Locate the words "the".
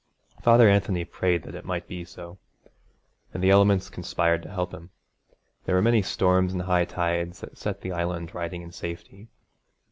3.43-3.51, 7.81-7.91